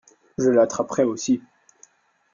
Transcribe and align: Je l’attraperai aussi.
Je 0.39 0.49
l’attraperai 0.49 1.03
aussi. 1.03 1.43